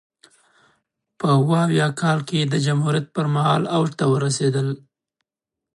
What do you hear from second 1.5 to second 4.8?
اویا کال کې د جمهوریت پرمهال اوج ته ورسېدل.